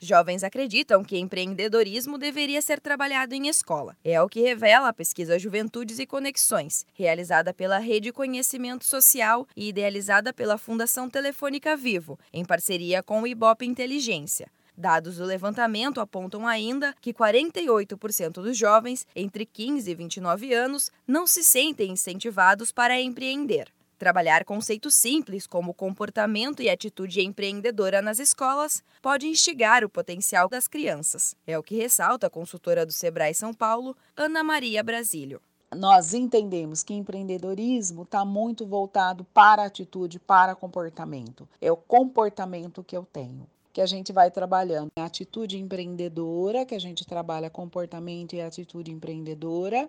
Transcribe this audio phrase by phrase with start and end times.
[0.00, 3.96] Jovens acreditam que empreendedorismo deveria ser trabalhado em escola.
[4.04, 9.68] É o que revela a pesquisa Juventudes e Conexões, realizada pela Rede Conhecimento Social e
[9.68, 14.48] idealizada pela Fundação Telefônica Vivo, em parceria com o Ibope Inteligência.
[14.76, 21.26] Dados do levantamento apontam ainda que 48% dos jovens entre 15 e 29 anos não
[21.26, 23.72] se sentem incentivados para empreender.
[23.98, 30.68] Trabalhar conceitos simples como comportamento e atitude empreendedora nas escolas pode instigar o potencial das
[30.68, 31.34] crianças.
[31.44, 35.42] É o que ressalta a consultora do Sebrae São Paulo, Ana Maria Brasílio
[35.76, 41.46] nós entendemos que empreendedorismo está muito voltado para atitude, para comportamento.
[41.60, 43.46] É o comportamento que eu tenho
[43.78, 44.90] que a gente vai trabalhando.
[44.98, 49.88] A atitude empreendedora, que a gente trabalha comportamento e atitude empreendedora,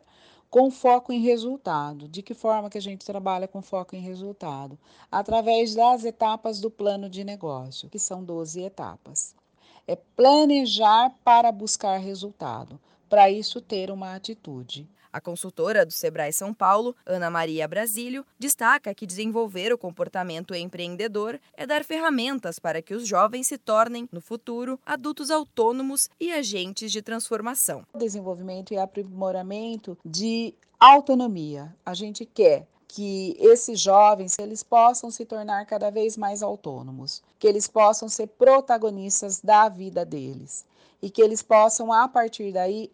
[0.49, 2.07] com foco em resultado.
[2.07, 4.77] De que forma que a gente trabalha com foco em resultado?
[5.11, 9.35] Através das etapas do plano de negócio, que são 12 etapas.
[9.87, 12.79] É planejar para buscar resultado.
[13.07, 14.87] Para isso, ter uma atitude.
[15.11, 21.39] A consultora do Sebrae São Paulo, Ana Maria Brasílio, destaca que desenvolver o comportamento empreendedor
[21.57, 26.91] é dar ferramentas para que os jovens se tornem, no futuro, adultos autônomos e agentes
[26.91, 27.83] de transformação.
[27.95, 31.75] Desenvolvimento e aprimoramento de autonomia.
[31.83, 37.47] A gente quer que esses jovens eles possam se tornar cada vez mais autônomos, que
[37.47, 40.65] eles possam ser protagonistas da vida deles
[41.01, 42.91] e que eles possam a partir daí